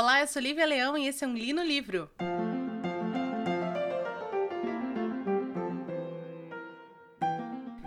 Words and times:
Olá, 0.00 0.20
eu 0.20 0.28
sou 0.28 0.40
Lívia 0.40 0.64
Leão 0.64 0.96
e 0.96 1.08
esse 1.08 1.24
é 1.24 1.26
um 1.26 1.34
Li 1.34 1.52
no 1.52 1.60
Livro. 1.60 2.08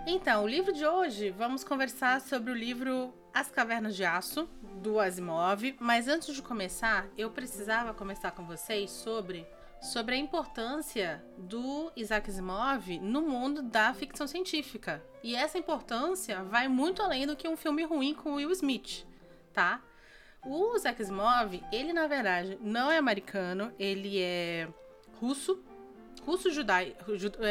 Então, 0.06 0.44
o 0.44 0.46
livro 0.46 0.74
de 0.74 0.84
hoje, 0.84 1.30
vamos 1.30 1.64
conversar 1.64 2.20
sobre 2.20 2.52
o 2.52 2.54
livro 2.54 3.14
As 3.32 3.50
Cavernas 3.50 3.96
de 3.96 4.04
Aço, 4.04 4.46
do 4.82 5.00
Asimov. 5.00 5.74
Mas 5.80 6.06
antes 6.06 6.34
de 6.34 6.42
começar, 6.42 7.08
eu 7.16 7.30
precisava 7.30 7.94
conversar 7.94 8.32
com 8.32 8.44
vocês 8.44 8.90
sobre, 8.90 9.46
sobre 9.80 10.14
a 10.14 10.18
importância 10.18 11.24
do 11.38 11.90
Isaac 11.96 12.28
Asimov 12.28 12.98
no 13.00 13.22
mundo 13.22 13.62
da 13.62 13.94
ficção 13.94 14.26
científica. 14.26 15.02
E 15.22 15.34
essa 15.34 15.56
importância 15.56 16.44
vai 16.44 16.68
muito 16.68 17.00
além 17.00 17.26
do 17.26 17.34
que 17.34 17.48
um 17.48 17.56
filme 17.56 17.84
ruim 17.84 18.12
com 18.12 18.34
Will 18.34 18.52
Smith, 18.52 19.06
tá? 19.54 19.82
O 20.44 20.74
Isaac 20.76 21.00
ele 21.70 21.92
na 21.92 22.06
verdade 22.08 22.58
não 22.60 22.90
é 22.90 22.98
americano, 22.98 23.72
ele 23.78 24.20
é 24.20 24.68
russo, 25.20 25.62
russo 26.26 26.50
judai, 26.50 26.96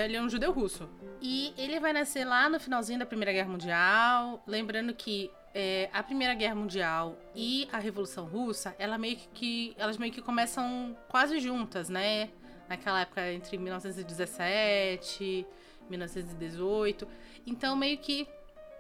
ele 0.05 0.17
é 0.17 0.21
um 0.21 0.29
judeu 0.29 0.51
russo. 0.51 0.89
E 1.21 1.53
ele 1.57 1.79
vai 1.79 1.93
nascer 1.93 2.25
lá 2.25 2.49
no 2.49 2.59
finalzinho 2.59 2.99
da 2.99 3.05
Primeira 3.05 3.31
Guerra 3.31 3.49
Mundial, 3.49 4.43
lembrando 4.45 4.93
que 4.93 5.31
é, 5.53 5.89
a 5.93 6.03
Primeira 6.03 6.33
Guerra 6.33 6.55
Mundial 6.55 7.17
e 7.33 7.67
a 7.71 7.77
Revolução 7.77 8.25
Russa, 8.25 8.75
ela 8.77 8.97
meio 8.97 9.17
que, 9.33 9.73
elas 9.77 9.97
meio 9.97 10.11
que 10.11 10.21
começam 10.21 10.97
quase 11.07 11.39
juntas, 11.39 11.89
né? 11.89 12.29
Naquela 12.67 13.01
época 13.01 13.31
entre 13.31 13.57
1917 13.57 15.23
e 15.23 15.45
1918. 15.89 17.07
Então 17.45 17.75
meio 17.75 17.97
que 17.97 18.27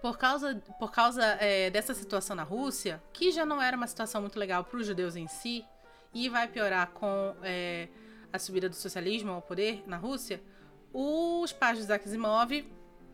por 0.01 0.17
causa, 0.17 0.55
por 0.79 0.91
causa 0.91 1.23
é, 1.39 1.69
dessa 1.69 1.93
situação 1.93 2.35
na 2.35 2.43
Rússia, 2.43 3.01
que 3.13 3.31
já 3.31 3.45
não 3.45 3.61
era 3.61 3.77
uma 3.77 3.87
situação 3.87 4.21
muito 4.21 4.39
legal 4.39 4.63
para 4.63 4.77
os 4.77 4.85
judeus 4.85 5.15
em 5.15 5.27
si, 5.27 5.63
e 6.13 6.27
vai 6.27 6.47
piorar 6.47 6.87
com 6.91 7.35
é, 7.43 7.87
a 8.33 8.39
subida 8.39 8.67
do 8.67 8.75
socialismo 8.75 9.31
ao 9.31 9.41
poder 9.41 9.83
na 9.87 9.97
Rússia, 9.97 10.41
os 10.93 11.53
pais 11.53 11.77
de 11.77 11.83
Isaac 11.85 12.07
Asimov 12.07 12.51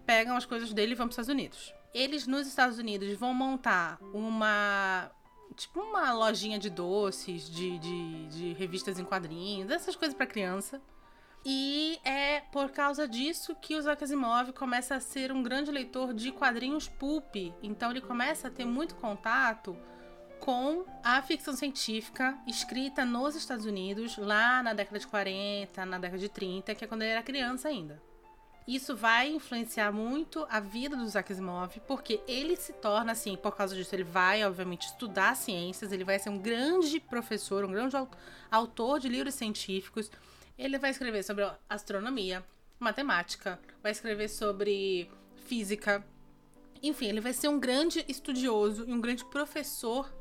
pegam 0.06 0.36
as 0.36 0.46
coisas 0.46 0.74
dele 0.74 0.94
e 0.94 0.96
vão 0.96 1.08
para 1.08 1.12
os 1.12 1.14
Estados 1.14 1.30
Unidos. 1.30 1.74
Eles 1.94 2.26
nos 2.26 2.48
Estados 2.48 2.78
Unidos 2.78 3.14
vão 3.18 3.34
montar 3.34 4.00
uma 4.14 5.12
tipo 5.56 5.80
uma 5.80 6.14
lojinha 6.14 6.60
de 6.60 6.70
doces, 6.70 7.50
de, 7.50 7.80
de, 7.80 8.28
de 8.28 8.54
revistas 8.54 9.00
em 9.00 9.04
quadrinhos, 9.04 9.72
essas 9.72 9.96
coisas 9.96 10.16
para 10.16 10.26
criança. 10.26 10.82
E 11.50 11.98
é 12.04 12.42
por 12.52 12.72
causa 12.72 13.08
disso 13.08 13.56
que 13.56 13.74
o 13.74 13.80
Isaac 13.80 14.04
Asimov 14.04 14.52
começa 14.52 14.96
a 14.96 15.00
ser 15.00 15.32
um 15.32 15.42
grande 15.42 15.72
leitor 15.72 16.14
de 16.14 16.30
quadrinhos 16.30 16.90
pulp. 16.90 17.34
Então 17.64 17.90
ele 17.90 18.02
começa 18.02 18.50
a 18.50 18.52
ter 18.52 18.66
muito 18.66 18.96
contato 18.96 19.74
com 20.42 20.84
a 21.02 21.22
ficção 21.22 21.56
científica 21.56 22.38
escrita 22.46 23.06
nos 23.06 23.34
Estados 23.34 23.64
Unidos, 23.64 24.18
lá 24.18 24.62
na 24.62 24.74
década 24.74 25.00
de 25.00 25.08
40, 25.08 25.86
na 25.86 25.98
década 25.98 26.20
de 26.20 26.28
30, 26.28 26.76
que 26.76 26.84
é 26.84 26.88
quando 26.88 27.04
ele 27.04 27.12
era 27.12 27.24
criança 27.24 27.70
ainda. 27.70 28.04
Isso 28.68 28.94
vai 28.94 29.32
influenciar 29.32 29.94
muito 29.94 30.46
a 30.50 30.60
vida 30.60 30.98
do 30.98 31.06
Isaac 31.06 31.32
Asimov, 31.32 31.80
porque 31.88 32.20
ele 32.28 32.58
se 32.58 32.74
torna 32.74 33.14
assim, 33.14 33.38
por 33.38 33.56
causa 33.56 33.74
disso, 33.74 33.96
ele 33.96 34.04
vai, 34.04 34.44
obviamente, 34.44 34.88
estudar 34.88 35.34
ciências, 35.34 35.94
ele 35.94 36.04
vai 36.04 36.20
ser 36.20 36.30
um 36.30 36.38
grande 36.38 37.00
professor, 37.00 37.64
um 37.64 37.72
grande 37.72 37.96
autor 38.52 39.00
de 39.00 39.08
livros 39.08 39.34
científicos. 39.34 40.12
Ele 40.58 40.78
vai 40.78 40.90
escrever 40.90 41.24
sobre 41.24 41.48
astronomia, 41.70 42.44
matemática, 42.80 43.60
vai 43.82 43.92
escrever 43.92 44.28
sobre 44.28 45.10
física. 45.46 46.06
Enfim, 46.82 47.08
ele 47.08 47.22
vai 47.22 47.34
ser 47.34 47.48
um 47.48 47.60
grande 47.60 48.04
estudioso 48.08 48.86
e 48.88 48.94
um 48.94 49.02
grande 49.02 49.24
professor 49.26 50.12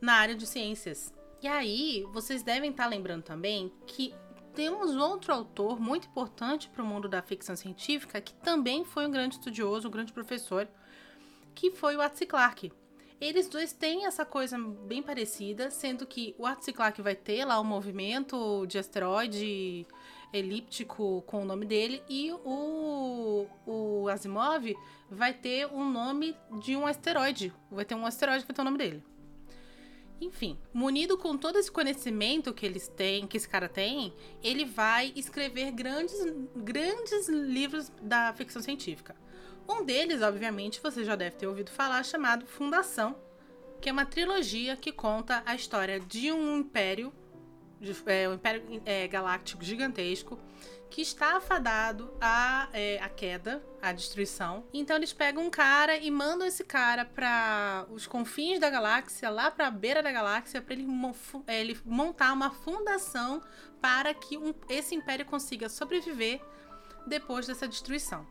na 0.00 0.14
área 0.14 0.34
de 0.34 0.46
ciências. 0.46 1.14
E 1.42 1.48
aí, 1.48 2.04
vocês 2.12 2.42
devem 2.42 2.70
estar 2.70 2.86
lembrando 2.86 3.22
também 3.22 3.72
que 3.86 4.14
temos 4.54 4.96
outro 4.96 5.32
autor 5.34 5.78
muito 5.78 6.08
importante 6.08 6.68
para 6.68 6.82
o 6.82 6.86
mundo 6.86 7.08
da 7.08 7.20
ficção 7.20 7.54
científica 7.54 8.20
que 8.20 8.32
também 8.34 8.84
foi 8.84 9.06
um 9.06 9.10
grande 9.10 9.34
estudioso, 9.34 9.86
um 9.86 9.90
grande 9.90 10.12
professor, 10.12 10.66
que 11.54 11.70
foi 11.70 11.94
o 11.94 12.00
Arthur 12.00 12.26
Clarke. 12.26 12.72
Eles 13.20 13.48
dois 13.48 13.72
têm 13.72 14.04
essa 14.04 14.26
coisa 14.26 14.58
bem 14.58 15.02
parecida, 15.02 15.70
sendo 15.70 16.06
que 16.06 16.34
o 16.38 16.44
Arthur 16.44 16.74
Clarke 16.74 17.00
vai 17.00 17.14
ter 17.14 17.44
lá 17.44 17.58
o 17.58 17.62
um 17.62 17.64
movimento 17.64 18.66
de 18.66 18.78
asteroide 18.78 19.86
elíptico 20.32 21.22
com 21.26 21.42
o 21.42 21.44
nome 21.44 21.64
dele 21.64 22.02
e 22.08 22.30
o, 22.44 23.46
o 23.66 24.08
Asimov 24.08 24.74
vai 25.10 25.32
ter 25.32 25.66
um 25.66 25.88
nome 25.90 26.36
de 26.60 26.76
um 26.76 26.86
asteroide. 26.86 27.52
Vai 27.70 27.84
ter 27.84 27.94
um 27.94 28.04
asteroide 28.04 28.44
que 28.44 28.48
vai 28.48 28.54
ter 28.54 28.60
o 28.60 28.64
nome 28.64 28.78
dele. 28.78 29.02
Enfim, 30.20 30.58
munido 30.72 31.18
com 31.18 31.36
todo 31.36 31.58
esse 31.58 31.70
conhecimento 31.70 32.52
que 32.52 32.64
eles 32.64 32.88
têm, 32.88 33.26
que 33.26 33.36
esse 33.36 33.48
cara 33.48 33.68
tem, 33.68 34.14
ele 34.42 34.64
vai 34.64 35.12
escrever 35.14 35.70
grandes, 35.72 36.16
grandes 36.54 37.28
livros 37.28 37.92
da 38.00 38.32
ficção 38.32 38.62
científica. 38.62 39.14
Um 39.68 39.84
deles, 39.84 40.22
obviamente, 40.22 40.80
você 40.80 41.04
já 41.04 41.16
deve 41.16 41.36
ter 41.36 41.46
ouvido 41.46 41.70
falar, 41.70 42.02
chamado 42.04 42.46
Fundação, 42.46 43.16
que 43.80 43.88
é 43.88 43.92
uma 43.92 44.06
trilogia 44.06 44.76
que 44.76 44.92
conta 44.92 45.42
a 45.44 45.54
história 45.54 45.98
de 45.98 46.30
um 46.32 46.58
império, 46.58 47.12
é, 48.06 48.28
um 48.28 48.34
império 48.34 48.82
é, 48.84 49.08
galáctico 49.08 49.64
gigantesco, 49.64 50.38
que 50.88 51.02
está 51.02 51.36
afadado 51.36 52.16
à, 52.20 52.68
é, 52.72 52.98
à 53.02 53.08
queda, 53.08 53.62
à 53.82 53.92
destruição. 53.92 54.64
Então 54.72 54.96
eles 54.96 55.12
pegam 55.12 55.44
um 55.44 55.50
cara 55.50 55.96
e 55.96 56.10
mandam 56.10 56.46
esse 56.46 56.64
cara 56.64 57.04
para 57.04 57.86
os 57.90 58.06
confins 58.06 58.60
da 58.60 58.70
galáxia, 58.70 59.28
lá 59.28 59.50
para 59.50 59.66
a 59.66 59.70
beira 59.70 60.02
da 60.02 60.12
galáxia, 60.12 60.62
para 60.62 60.74
ele, 60.74 60.86
é, 61.46 61.60
ele, 61.60 61.78
montar 61.84 62.32
uma 62.32 62.50
fundação 62.50 63.42
para 63.80 64.14
que 64.14 64.38
um, 64.38 64.54
esse 64.68 64.94
império 64.94 65.26
consiga 65.26 65.68
sobreviver 65.68 66.40
depois 67.06 67.46
dessa 67.46 67.66
destruição. 67.66 68.26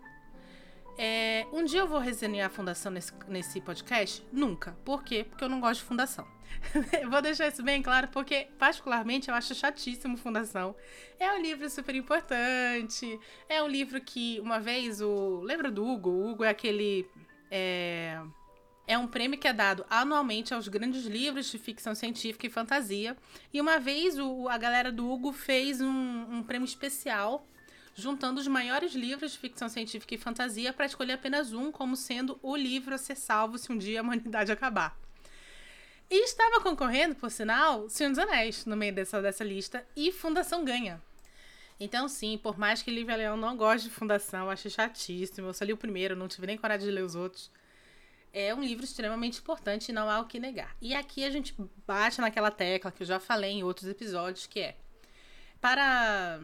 É, 0.97 1.45
um 1.51 1.63
dia 1.63 1.81
eu 1.81 1.87
vou 1.87 1.99
resenhar 1.99 2.47
a 2.47 2.49
fundação 2.49 2.91
nesse, 2.91 3.11
nesse 3.27 3.59
podcast? 3.59 4.25
Nunca. 4.31 4.77
Por 4.85 5.03
quê? 5.03 5.25
Porque 5.27 5.43
eu 5.43 5.49
não 5.49 5.59
gosto 5.59 5.81
de 5.81 5.87
fundação. 5.87 6.25
vou 7.09 7.21
deixar 7.21 7.47
isso 7.47 7.61
bem 7.63 7.81
claro, 7.81 8.07
porque, 8.09 8.47
particularmente, 8.57 9.29
eu 9.29 9.35
acho 9.35 9.53
chatíssimo 9.53 10.17
Fundação. 10.17 10.75
É 11.19 11.31
um 11.33 11.41
livro 11.41 11.69
super 11.69 11.95
importante. 11.95 13.19
É 13.49 13.61
um 13.61 13.67
livro 13.67 13.99
que, 13.99 14.39
uma 14.39 14.59
vez, 14.59 15.01
o. 15.01 15.41
Lembra 15.41 15.69
do 15.69 15.85
Hugo? 15.85 16.09
O 16.09 16.31
Hugo 16.31 16.43
é 16.43 16.49
aquele. 16.49 17.05
É, 17.51 18.19
é 18.87 18.97
um 18.97 19.07
prêmio 19.07 19.39
que 19.39 19.47
é 19.47 19.53
dado 19.53 19.85
anualmente 19.89 20.53
aos 20.53 20.67
grandes 20.67 21.05
livros 21.05 21.51
de 21.51 21.57
ficção 21.57 21.93
científica 21.93 22.47
e 22.47 22.49
fantasia. 22.49 23.17
E 23.53 23.59
uma 23.59 23.79
vez 23.79 24.17
o, 24.17 24.47
a 24.47 24.57
galera 24.57 24.91
do 24.91 25.09
Hugo 25.09 25.31
fez 25.31 25.81
um, 25.81 26.37
um 26.37 26.43
prêmio 26.43 26.65
especial 26.65 27.47
juntando 27.95 28.41
os 28.41 28.47
maiores 28.47 28.93
livros 28.93 29.31
de 29.31 29.39
ficção 29.39 29.69
científica 29.69 30.13
e 30.13 30.17
fantasia 30.17 30.73
para 30.73 30.85
escolher 30.85 31.13
apenas 31.13 31.53
um 31.53 31.71
como 31.71 31.95
sendo 31.95 32.37
o 32.43 32.55
livro 32.55 32.93
a 32.93 32.97
ser 32.97 33.15
salvo 33.15 33.57
se 33.57 33.71
um 33.71 33.77
dia 33.77 34.01
a 34.01 34.03
humanidade 34.03 34.51
acabar. 34.53 34.95
E 36.09 36.25
estava 36.25 36.61
concorrendo, 36.61 37.15
por 37.15 37.31
sinal, 37.31 37.89
Senhor 37.89 38.09
dos 38.09 38.19
Anéis 38.19 38.65
no 38.65 38.75
meio 38.75 38.93
dessa, 38.93 39.21
dessa 39.21 39.43
lista 39.43 39.87
e 39.95 40.11
Fundação 40.11 40.63
ganha. 40.63 41.01
Então, 41.79 42.07
sim, 42.07 42.37
por 42.37 42.57
mais 42.57 42.81
que 42.81 42.91
Lívia 42.91 43.15
Leão 43.15 43.35
não 43.35 43.57
goste 43.57 43.89
de 43.89 43.93
Fundação, 43.93 44.49
achei 44.49 44.69
chatíssimo. 44.69 45.47
Eu 45.47 45.53
só 45.53 45.65
li 45.65 45.73
o 45.73 45.77
primeiro, 45.77 46.15
não 46.15 46.27
tive 46.27 46.47
nem 46.47 46.57
coragem 46.57 46.87
de 46.87 46.93
ler 46.93 47.03
os 47.03 47.15
outros. 47.15 47.49
É 48.31 48.53
um 48.53 48.61
livro 48.61 48.83
extremamente 48.83 49.39
importante 49.39 49.89
e 49.89 49.93
não 49.93 50.09
há 50.09 50.19
o 50.19 50.25
que 50.25 50.39
negar. 50.39 50.75
E 50.81 50.93
aqui 50.93 51.23
a 51.23 51.29
gente 51.29 51.55
bate 51.87 52.21
naquela 52.21 52.51
tecla 52.51 52.91
que 52.91 53.01
eu 53.01 53.07
já 53.07 53.19
falei 53.19 53.51
em 53.51 53.63
outros 53.63 53.89
episódios, 53.89 54.45
que 54.45 54.59
é 54.59 54.77
para 55.59 56.39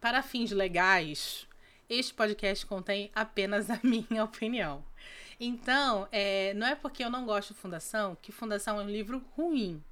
para 0.00 0.22
fins 0.22 0.50
legais, 0.50 1.46
este 1.88 2.14
podcast 2.14 2.64
contém 2.66 3.10
apenas 3.14 3.68
a 3.70 3.80
minha 3.84 4.22
opinião. 4.22 4.84
Então, 5.38 6.06
é, 6.12 6.52
não 6.54 6.66
é 6.66 6.74
porque 6.74 7.02
eu 7.02 7.10
não 7.10 7.24
gosto 7.24 7.54
de 7.54 7.60
Fundação 7.60 8.16
que 8.20 8.30
Fundação 8.30 8.78
é 8.78 8.82
um 8.84 8.90
livro 8.90 9.24
ruim. 9.34 9.82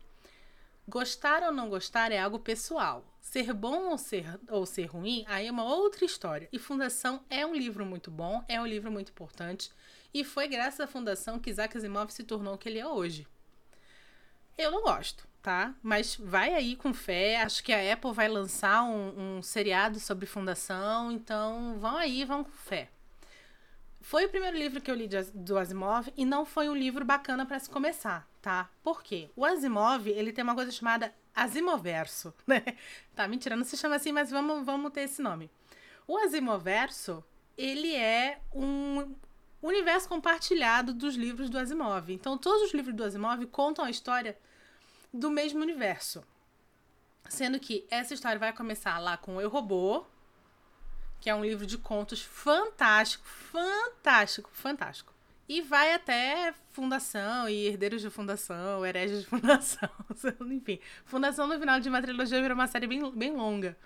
Gostar 0.87 1.43
ou 1.43 1.53
não 1.53 1.69
gostar 1.69 2.13
é 2.13 2.19
algo 2.19 2.39
pessoal. 2.39 3.05
Ser 3.21 3.53
bom 3.53 3.91
ou 3.91 3.99
ser, 3.99 4.39
ou 4.49 4.65
ser 4.65 4.87
ruim, 4.87 5.25
aí 5.27 5.47
é 5.47 5.51
uma 5.51 5.65
outra 5.65 6.05
história. 6.05 6.49
E 6.53 6.59
Fundação 6.59 7.25
é 7.29 7.45
um 7.45 7.55
livro 7.55 7.85
muito 7.85 8.11
bom, 8.11 8.45
é 8.49 8.61
um 8.61 8.67
livro 8.67 8.91
muito 8.91 9.11
importante. 9.11 9.71
E 10.13 10.25
foi 10.25 10.49
graças 10.49 10.81
à 10.81 10.87
Fundação 10.87 11.39
que 11.39 11.51
Isaac 11.51 11.77
Asimov 11.77 12.11
se 12.11 12.25
tornou 12.25 12.55
o 12.55 12.59
que 12.59 12.69
ele 12.69 12.79
é 12.79 12.87
hoje. 12.87 13.27
Eu 14.57 14.71
não 14.71 14.83
gosto 14.83 15.29
tá? 15.49 15.75
Mas 15.83 16.15
vai 16.15 16.53
aí 16.53 16.77
com 16.77 16.93
fé. 16.93 17.41
Acho 17.41 17.65
que 17.65 17.73
a 17.73 17.95
Apple 17.95 18.13
vai 18.13 18.29
lançar 18.29 18.83
um, 18.85 19.39
um 19.39 19.43
seriado 19.43 19.99
sobre 19.99 20.27
fundação, 20.27 21.11
então 21.11 21.79
vão 21.79 21.97
aí, 21.97 22.23
vão 22.23 22.45
com 22.45 22.51
fé. 22.51 22.91
Foi 24.03 24.27
o 24.27 24.29
primeiro 24.29 24.59
livro 24.59 24.79
que 24.83 24.91
eu 24.91 24.95
li 24.95 25.09
de, 25.09 25.23
do 25.33 25.57
Asimov 25.57 26.13
e 26.15 26.27
não 26.27 26.45
foi 26.45 26.69
um 26.69 26.75
livro 26.77 27.03
bacana 27.03 27.47
para 27.47 27.59
se 27.59 27.71
começar, 27.71 28.29
tá? 28.43 28.69
Por 28.83 29.03
quê? 29.03 29.31
O 29.35 29.43
Asimov, 29.43 30.07
ele 30.07 30.35
tem 30.35 30.45
uma 30.45 30.55
coisa 30.55 30.71
chamada 30.71 31.15
Asimoverso, 31.35 32.35
né? 32.47 32.63
Tá, 33.17 33.27
mentira, 33.27 33.57
não 33.57 33.65
se 33.65 33.79
chama 33.79 33.97
assim, 33.97 34.13
mas 34.13 34.31
vamos, 34.31 34.67
vamos 34.67 34.93
ter 34.93 35.01
esse 35.01 35.23
nome. 35.23 35.51
O 36.07 36.19
Asimoverso, 36.19 37.25
ele 37.57 37.97
é 37.97 38.39
um 38.55 39.15
universo 39.63 40.11
compartilhado 40.11 40.93
dos 40.93 41.15
livros 41.15 41.49
do 41.49 41.59
Asimov. 41.59 42.13
Então, 42.13 42.37
todos 42.37 42.65
os 42.65 42.75
livros 42.75 42.95
do 42.95 43.03
Asimov 43.03 43.47
contam 43.47 43.87
a 43.87 43.91
história 43.91 44.37
do 45.19 45.31
mesmo 45.31 45.61
universo. 45.61 46.25
Sendo 47.29 47.59
que 47.59 47.87
essa 47.91 48.15
história 48.15 48.39
vai 48.39 48.53
começar 48.53 48.99
lá 48.99 49.17
com 49.17 49.41
Eu 49.41 49.51
Robô, 49.51 50.07
que 51.21 51.29
é 51.29 51.35
um 51.35 51.45
livro 51.45 51.67
de 51.67 51.77
contos 51.77 52.23
fantástico, 52.23 53.27
fantástico, 53.27 54.49
fantástico. 54.53 55.13
E 55.49 55.61
vai 55.61 55.95
até 55.95 56.55
Fundação 56.71 57.49
e 57.49 57.67
Herdeiros 57.67 58.03
de 58.03 58.11
Fundação, 58.11 58.85
Hereges 58.85 59.23
de 59.23 59.27
Fundação, 59.27 59.89
enfim. 60.51 60.79
Fundação 61.05 61.47
no 61.47 61.59
final 61.59 61.81
de 61.81 61.89
uma 61.89 62.01
trilogia 62.01 62.41
vira 62.41 62.55
uma 62.55 62.67
série 62.67 62.87
bem, 62.87 63.11
bem 63.11 63.35
longa. 63.35 63.77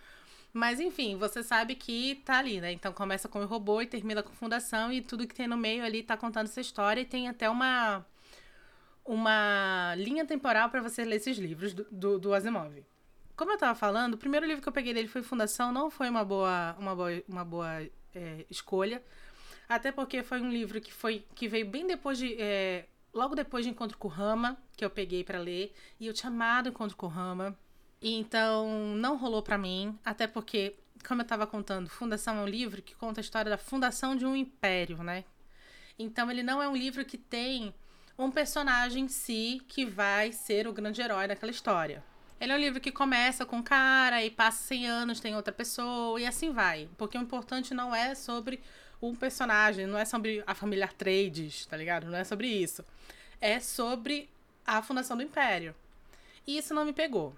Mas 0.52 0.81
enfim, 0.81 1.17
você 1.17 1.43
sabe 1.43 1.75
que 1.75 2.17
tá 2.26 2.38
ali, 2.38 2.61
né? 2.61 2.73
Então 2.73 2.93
começa 2.93 3.26
com 3.29 3.40
o 3.40 3.46
robô 3.46 3.81
e 3.81 3.87
termina 3.87 4.23
com 4.23 4.34
fundação 4.34 4.93
e 4.93 5.00
tudo 5.00 5.26
que 5.26 5.34
tem 5.34 5.46
no 5.46 5.56
meio 5.56 5.82
ali 5.82 6.02
tá 6.02 6.17
contando 6.17 6.46
essa 6.46 6.61
história 6.61 7.00
e 7.00 7.06
tem 7.06 7.29
até 7.29 7.49
uma 7.49 8.05
uma 9.05 9.95
linha 9.97 10.25
temporal 10.25 10.71
para 10.71 10.81
você 10.81 11.05
ler 11.05 11.17
esses 11.17 11.37
livros 11.39 11.75
do, 11.75 11.87
do, 11.91 12.19
do, 12.19 12.35
Asimov. 12.35 12.85
Como 13.37 13.51
eu 13.51 13.59
tava 13.59 13.75
falando, 13.75 14.15
o 14.15 14.19
primeiro 14.19 14.47
livro 14.47 14.63
que 14.63 14.69
eu 14.69 14.73
peguei 14.73 14.95
dele 14.95 15.09
foi 15.09 15.23
Fundação, 15.23 15.73
não 15.73 15.91
foi 15.91 16.09
uma 16.09 16.25
boa 16.25 16.77
uma 16.79 16.95
boa, 16.95 17.23
uma 17.29 17.45
boa 17.45 17.83
é, 18.15 18.47
escolha, 18.51 19.03
até 19.69 19.91
porque 19.91 20.23
foi 20.23 20.41
um 20.41 20.51
livro 20.51 20.81
que 20.81 20.93
foi 20.93 21.25
que 21.35 21.49
veio 21.49 21.67
bem 21.67 21.87
depois 21.87 22.19
de 22.19 22.37
é, 22.39 22.87
logo 23.13 23.35
depois 23.35 23.65
de 23.65 23.71
Encontro 23.71 23.99
com 23.99 24.09
Rama, 24.09 24.57
que 24.77 24.85
eu 24.85 24.91
peguei 24.91 25.23
para 25.23 25.39
ler, 25.39 25.75
e 26.01 26.07
eu 26.07 26.13
tinha 26.13 26.31
amado 26.31 26.69
Encontro 26.69 26.97
com 26.97 27.07
Rama. 27.07 27.57
Então, 28.01 28.97
não 28.97 29.17
rolou 29.17 29.43
para 29.43 29.57
mim, 29.57 29.97
até 30.05 30.27
porque, 30.27 30.75
como 31.07 31.21
eu 31.21 31.25
estava 31.25 31.47
contando, 31.47 31.89
Fundação 31.89 32.39
é 32.39 32.43
um 32.43 32.49
livro 32.49 32.83
que 32.83 32.97
conta 32.97 33.21
a 33.21 33.23
história 33.23 33.49
da 33.51 33.59
fundação 33.59 34.17
de 34.17 34.27
um 34.27 34.35
império, 34.35 35.03
né? 35.05 35.25
Então, 35.99 36.31
ele 36.31 36.43
não 36.43 36.61
é 36.61 36.69
um 36.69 36.77
livro 36.77 37.05
que 37.05 37.17
tem 37.17 37.73
um 38.19 38.31
personagem 38.31 39.05
em 39.05 39.09
si 39.09 39.62
que 39.69 39.85
vai 39.85 40.32
ser 40.32 40.67
o 40.67 40.73
grande 40.73 41.00
herói 41.00 41.26
daquela 41.26 41.50
história. 41.50 42.05
Ele 42.41 42.53
é 42.53 42.56
um 42.56 42.59
livro 42.59 42.81
que 42.81 42.91
começa 42.91 43.47
com 43.47 43.59
um 43.59 43.62
cara 43.62 44.23
e 44.23 44.31
passa 44.31 44.67
100 44.67 44.87
anos, 44.88 45.20
tem 45.20 45.37
outra 45.37 45.53
pessoa 45.53 46.20
e 46.20 46.26
assim 46.26 46.50
vai. 46.50 46.88
Porque 46.99 47.17
o 47.17 47.23
importante 47.23 47.73
não 47.73 47.94
é 47.94 48.14
sobre 48.14 48.61
um 49.00 49.14
personagem, 49.14 49.87
não 49.87 49.97
é 49.97 50.05
sobre 50.05 50.43
a 50.47 50.55
família 50.55 50.88
Trades, 50.88 51.67
tá 51.67 51.76
ligado? 51.76 52.06
Não 52.06 52.19
é 52.19 52.25
sobre 52.25 52.49
isso. 52.49 52.85
É 53.41 53.61
sobre 53.61 54.29
a 54.67 54.82
fundação 54.82 55.17
do 55.17 55.23
império. 55.23 55.75
E 56.47 56.58
isso 56.58 56.75
não 56.75 56.85
me 56.85 56.93
pegou. 56.93 57.35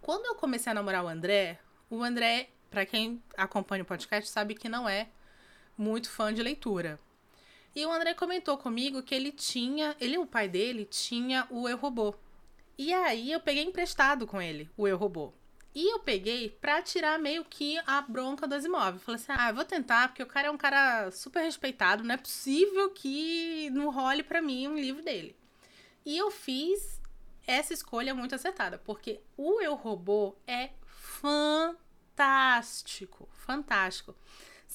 Quando 0.00 0.26
eu 0.26 0.34
comecei 0.34 0.70
a 0.70 0.74
namorar 0.74 1.04
o 1.04 1.08
André, 1.08 1.58
o 1.90 2.02
André, 2.02 2.48
para 2.70 2.86
quem 2.86 3.22
acompanha 3.36 3.82
o 3.82 3.86
podcast, 3.86 4.30
sabe 4.30 4.54
que 4.54 4.68
não 4.68 4.88
é 4.88 5.08
muito 5.76 6.10
fã 6.10 6.32
de 6.32 6.42
leitura. 6.42 6.98
E 7.74 7.86
o 7.86 7.92
André 7.92 8.14
comentou 8.14 8.58
comigo 8.58 9.02
que 9.02 9.14
ele 9.14 9.30
tinha, 9.30 9.96
ele 10.00 10.18
o 10.18 10.26
pai 10.26 10.48
dele 10.48 10.84
tinha 10.84 11.46
o 11.50 11.68
Eu 11.68 11.76
Robô. 11.76 12.14
E 12.76 12.92
aí 12.92 13.30
eu 13.30 13.40
peguei 13.40 13.62
emprestado 13.62 14.26
com 14.26 14.40
ele 14.40 14.68
o 14.76 14.88
Eu 14.88 14.96
Robô. 14.96 15.32
E 15.72 15.92
eu 15.92 16.00
peguei 16.00 16.48
pra 16.48 16.82
tirar 16.82 17.18
meio 17.18 17.44
que 17.44 17.78
a 17.86 18.02
bronca 18.02 18.46
do 18.46 18.54
Asimov. 18.54 18.98
Falei 18.98 19.20
assim: 19.20 19.32
ah, 19.32 19.52
vou 19.52 19.64
tentar, 19.64 20.08
porque 20.08 20.22
o 20.22 20.26
cara 20.26 20.48
é 20.48 20.50
um 20.50 20.56
cara 20.56 21.10
super 21.12 21.42
respeitado, 21.42 22.02
não 22.02 22.14
é 22.14 22.18
possível 22.18 22.90
que 22.90 23.70
não 23.70 23.90
role 23.90 24.24
para 24.24 24.42
mim 24.42 24.66
um 24.66 24.76
livro 24.76 25.04
dele. 25.04 25.36
E 26.04 26.16
eu 26.16 26.30
fiz 26.30 27.00
essa 27.46 27.72
escolha 27.72 28.14
muito 28.14 28.34
acertada, 28.34 28.78
porque 28.78 29.20
o 29.36 29.60
Eu 29.60 29.76
Robô 29.76 30.34
é 30.46 30.70
fantástico, 30.86 33.28
fantástico. 33.32 34.16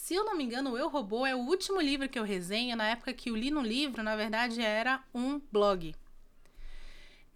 Se 0.05 0.13
eu 0.13 0.23
não 0.23 0.37
me 0.37 0.43
engano, 0.43 0.73
o 0.73 0.77
Eu 0.77 0.87
Robô 0.87 1.25
é 1.25 1.33
o 1.33 1.39
último 1.39 1.81
livro 1.81 2.07
que 2.07 2.19
eu 2.19 2.23
resenho, 2.23 2.77
na 2.77 2.89
época 2.89 3.11
que 3.11 3.31
eu 3.31 3.35
li 3.35 3.49
no 3.49 3.63
livro, 3.63 4.03
na 4.03 4.15
verdade 4.15 4.61
era 4.61 5.03
um 5.11 5.41
blog. 5.51 5.95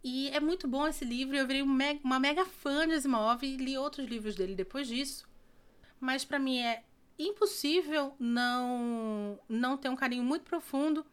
E 0.03 0.29
é 0.29 0.39
muito 0.39 0.67
bom 0.67 0.87
esse 0.87 1.03
livro, 1.03 1.35
eu 1.35 1.47
virei 1.47 1.63
uma 1.63 2.19
mega 2.19 2.45
fã 2.45 2.87
de 2.87 2.93
Asimov 2.93 3.43
e 3.43 3.57
li 3.57 3.75
outros 3.75 4.07
livros 4.07 4.35
dele 4.35 4.53
depois 4.53 4.87
disso. 4.87 5.27
Mas 5.99 6.23
para 6.23 6.37
mim 6.37 6.59
é 6.59 6.83
impossível 7.17 8.13
não 8.19 9.39
não 9.49 9.75
ter 9.75 9.89
um 9.89 9.95
carinho 9.95 10.23
muito 10.23 10.43
profundo 10.43 11.03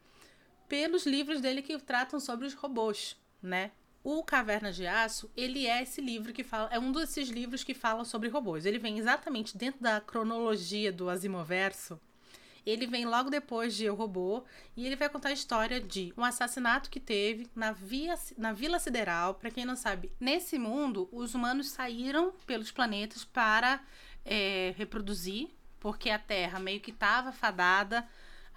pelos 0.69 1.06
livros 1.06 1.41
dele 1.41 1.62
que 1.62 1.79
tratam 1.79 2.20
sobre 2.20 2.47
os 2.47 2.52
robôs, 2.52 3.17
né? 3.43 3.70
O 4.08 4.23
Cavernas 4.23 4.76
de 4.76 4.87
Aço, 4.87 5.29
ele 5.37 5.67
é 5.67 5.82
esse 5.82 6.00
livro 6.00 6.32
que 6.32 6.44
fala, 6.44 6.69
é 6.70 6.79
um 6.79 6.93
desses 6.93 7.29
livros 7.29 7.64
que 7.64 7.75
fala 7.75 8.05
sobre 8.05 8.29
robôs. 8.29 8.64
Ele 8.64 8.79
vem 8.79 9.00
exatamente 9.00 9.58
dentro 9.58 9.82
da 9.82 10.00
cronologia 10.00 10.93
do 10.93 11.11
Asimoverso. 11.11 12.00
Ele 12.64 12.87
vem 12.87 13.05
logo 13.05 13.31
depois 13.31 13.75
de 13.75 13.85
Eu 13.85 13.97
Robô 13.97 14.44
e 14.76 14.87
ele 14.87 14.94
vai 14.94 15.08
contar 15.08 15.31
a 15.31 15.32
história 15.32 15.81
de 15.81 16.14
um 16.17 16.23
assassinato 16.23 16.88
que 16.88 17.00
teve 17.00 17.50
na, 17.53 17.73
via, 17.73 18.14
na 18.38 18.53
Vila 18.53 18.79
Sideral. 18.79 19.35
Para 19.35 19.50
quem 19.50 19.64
não 19.64 19.75
sabe, 19.75 20.12
nesse 20.20 20.56
mundo, 20.56 21.09
os 21.11 21.35
humanos 21.35 21.70
saíram 21.70 22.32
pelos 22.47 22.70
planetas 22.70 23.25
para 23.25 23.82
é, 24.25 24.73
reproduzir, 24.76 25.49
porque 25.81 26.11
a 26.11 26.19
Terra 26.20 26.61
meio 26.61 26.79
que 26.79 26.93
estava 26.93 27.32
fadada 27.32 28.06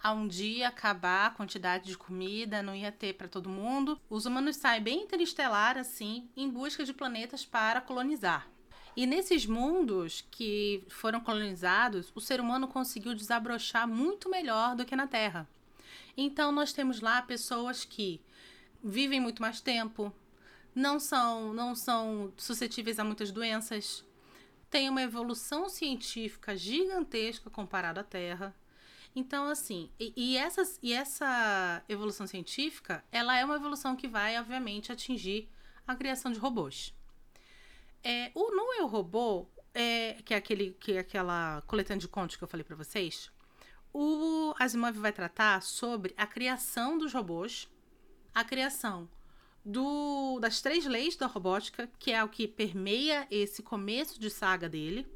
a 0.01 0.13
um 0.13 0.28
dia 0.28 0.68
acabar 0.68 1.28
a 1.28 1.30
quantidade 1.30 1.86
de 1.86 1.98
comida, 1.98 2.63
não 2.63 2.75
ia 2.75 2.92
ter 2.92 3.13
para 3.13 3.28
todo 3.28 3.50
mundo. 3.50 4.00
Os 4.10 4.25
humanos 4.25 4.56
saem 4.56 4.81
bem 4.81 5.04
interestelar 5.04 5.78
assim, 5.78 6.30
em 6.36 6.50
busca 6.50 6.86
de 6.86 6.94
planetas 6.94 7.46
para 7.46 7.81
colonizar. 7.81 8.48
E 8.96 9.06
nesses 9.06 9.46
mundos 9.46 10.25
que 10.31 10.84
foram 10.90 11.19
colonizados, 11.19 12.12
o 12.16 12.22
ser 12.22 12.40
humano 12.42 12.68
conseguiu 12.68 13.13
desabrochar 13.13 13.88
muito 13.88 14.30
melhor 14.30 14.75
do 14.75 14.86
que 14.86 14.96
na 14.96 15.07
Terra. 15.07 15.48
Então 16.18 16.52
nós 16.52 16.74
temos 16.74 17.00
lá 17.02 17.22
pessoas 17.22 17.86
que 17.86 18.22
vivem 18.84 19.19
muito 19.19 19.42
mais 19.42 19.62
tempo, 19.62 20.13
não 20.74 21.00
são 21.00 21.54
não 21.54 21.75
são 21.75 22.34
suscetíveis 22.38 23.00
a 23.00 23.04
muitas 23.04 23.31
doenças, 23.31 24.04
têm 24.69 24.90
uma 24.90 25.02
evolução 25.02 25.68
científica 25.68 26.56
gigantesca 26.56 27.50
comparada 27.50 28.02
à 28.02 28.04
Terra 28.04 28.56
então, 29.15 29.47
assim, 29.47 29.89
e, 30.00 30.13
e, 30.15 30.38
essas, 30.38 30.79
e 30.81 30.94
essa 30.94 31.83
evolução 31.89 32.27
científica, 32.27 33.03
ela 33.11 33.38
é 33.38 33.44
uma 33.44 33.56
evolução 33.56 33.95
que 33.95 34.07
vai, 34.07 34.39
obviamente, 34.39 34.91
atingir 34.91 35.50
a 35.88 35.95
criação 35.95 36.31
de 36.31 36.39
robôs. 36.39 36.94
É, 38.03 38.31
o 38.33 38.56
No 38.56 38.73
Eu 38.73 38.88
Robô, 38.88 39.47
é, 39.73 40.13
que, 40.23 40.33
é 40.33 40.38
aquele, 40.38 40.71
que 40.79 40.94
é 40.94 41.00
aquela 41.00 41.61
coletânea 41.67 42.00
de 42.00 42.07
contos 42.07 42.35
que 42.35 42.44
eu 42.44 42.47
falei 42.47 42.63
para 42.63 42.75
vocês, 42.75 43.31
o 43.94 44.53
Asimov 44.59 44.97
vai 45.00 45.11
tratar 45.11 45.61
sobre 45.61 46.13
a 46.15 46.27
criação 46.27 46.97
dos 46.97 47.13
robôs, 47.13 47.67
a 48.33 48.44
criação 48.44 49.09
do, 49.65 50.39
das 50.39 50.61
três 50.61 50.85
leis 50.85 51.15
da 51.15 51.25
robótica, 51.25 51.89
que 52.00 52.11
é 52.11 52.23
o 52.23 52.29
que 52.29 52.47
permeia 52.47 53.27
esse 53.29 53.63
começo 53.63 54.19
de 54.19 54.30
saga 54.30 54.69
dele, 54.69 55.07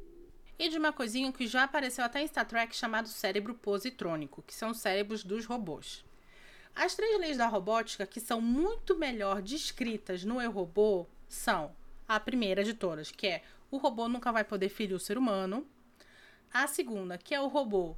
e 0.58 0.68
de 0.68 0.78
uma 0.78 0.92
coisinha 0.92 1.32
que 1.32 1.46
já 1.46 1.64
apareceu 1.64 2.04
até 2.04 2.22
em 2.22 2.26
Star 2.26 2.46
Trek 2.46 2.74
chamado 2.74 3.08
cérebro 3.08 3.54
positrônico, 3.54 4.42
que 4.46 4.54
são 4.54 4.70
os 4.70 4.78
cérebros 4.78 5.24
dos 5.24 5.46
robôs. 5.46 6.04
As 6.74 6.94
três 6.94 7.18
leis 7.20 7.36
da 7.36 7.46
robótica 7.46 8.06
que 8.06 8.20
são 8.20 8.40
muito 8.40 8.96
melhor 8.96 9.40
descritas 9.40 10.24
no 10.24 10.40
Eu 10.40 10.50
Robô 10.50 11.06
são 11.28 11.74
a 12.06 12.18
primeira 12.18 12.64
de 12.64 12.74
todas, 12.74 13.10
que 13.10 13.26
é 13.26 13.42
o 13.70 13.76
robô 13.76 14.08
nunca 14.08 14.32
vai 14.32 14.44
poder 14.44 14.68
ferir 14.68 14.94
o 14.94 15.00
ser 15.00 15.16
humano. 15.16 15.66
A 16.52 16.66
segunda, 16.66 17.16
que 17.16 17.34
é 17.34 17.40
o 17.40 17.48
robô 17.48 17.96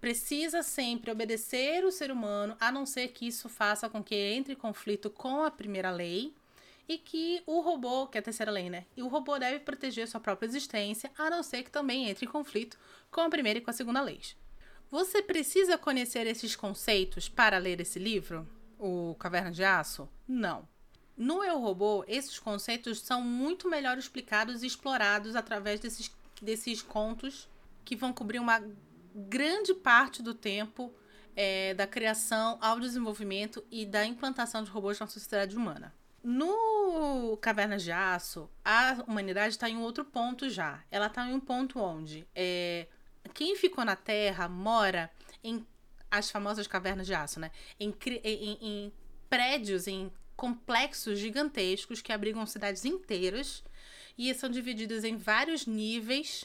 precisa 0.00 0.62
sempre 0.62 1.10
obedecer 1.10 1.84
o 1.84 1.90
ser 1.90 2.10
humano, 2.10 2.56
a 2.60 2.70
não 2.70 2.84
ser 2.84 3.08
que 3.08 3.26
isso 3.26 3.48
faça 3.48 3.88
com 3.88 4.04
que 4.04 4.14
entre 4.14 4.52
em 4.52 4.56
conflito 4.56 5.08
com 5.08 5.42
a 5.42 5.50
primeira 5.50 5.90
lei 5.90 6.34
e 6.88 6.98
que 6.98 7.42
o 7.46 7.60
robô, 7.60 8.06
que 8.06 8.18
é 8.18 8.20
a 8.20 8.22
terceira 8.22 8.52
lei, 8.52 8.68
né? 8.68 8.86
E 8.96 9.02
o 9.02 9.08
robô 9.08 9.38
deve 9.38 9.60
proteger 9.60 10.06
sua 10.06 10.20
própria 10.20 10.46
existência, 10.46 11.10
a 11.16 11.30
não 11.30 11.42
ser 11.42 11.62
que 11.62 11.70
também 11.70 12.08
entre 12.08 12.26
em 12.26 12.28
conflito 12.28 12.78
com 13.10 13.22
a 13.22 13.30
primeira 13.30 13.58
e 13.58 13.62
com 13.62 13.70
a 13.70 13.74
segunda 13.74 14.02
lei. 14.02 14.20
Você 14.90 15.22
precisa 15.22 15.78
conhecer 15.78 16.26
esses 16.26 16.54
conceitos 16.54 17.28
para 17.28 17.58
ler 17.58 17.80
esse 17.80 17.98
livro, 17.98 18.48
O 18.78 19.14
Caverna 19.18 19.50
de 19.50 19.64
Aço? 19.64 20.08
Não. 20.28 20.68
No 21.16 21.42
Eu 21.42 21.58
Robô, 21.58 22.04
esses 22.06 22.38
conceitos 22.38 23.00
são 23.00 23.22
muito 23.22 23.68
melhor 23.68 23.96
explicados 23.96 24.62
e 24.62 24.66
explorados 24.66 25.36
através 25.36 25.80
desses, 25.80 26.10
desses 26.42 26.82
contos 26.82 27.48
que 27.84 27.96
vão 27.96 28.12
cobrir 28.12 28.40
uma 28.40 28.62
grande 29.14 29.72
parte 29.74 30.22
do 30.22 30.34
tempo 30.34 30.92
é, 31.36 31.72
da 31.74 31.86
criação 31.86 32.58
ao 32.60 32.80
desenvolvimento 32.80 33.64
e 33.70 33.86
da 33.86 34.04
implantação 34.04 34.62
de 34.62 34.70
robôs 34.70 34.98
na 34.98 35.06
sociedade 35.06 35.56
humana. 35.56 35.94
No 36.24 37.36
Cavernas 37.36 37.82
de 37.82 37.92
Aço, 37.92 38.48
a 38.64 39.04
humanidade 39.06 39.50
está 39.50 39.68
em 39.68 39.76
outro 39.76 40.06
ponto 40.06 40.48
já. 40.48 40.82
Ela 40.90 41.08
está 41.08 41.28
em 41.28 41.34
um 41.34 41.40
ponto 41.40 41.78
onde 41.78 42.26
é, 42.34 42.86
quem 43.34 43.54
ficou 43.56 43.84
na 43.84 43.94
Terra 43.94 44.48
mora 44.48 45.10
em 45.42 45.66
as 46.10 46.30
famosas 46.30 46.66
cavernas 46.66 47.06
de 47.06 47.12
aço, 47.12 47.40
né? 47.40 47.50
Em, 47.78 47.92
em, 48.22 48.58
em 48.62 48.92
prédios, 49.28 49.86
em 49.86 50.10
complexos 50.36 51.18
gigantescos 51.18 52.00
que 52.00 52.12
abrigam 52.12 52.46
cidades 52.46 52.84
inteiras 52.84 53.62
e 54.16 54.32
são 54.32 54.48
divididos 54.48 55.04
em 55.04 55.16
vários 55.16 55.66
níveis 55.66 56.44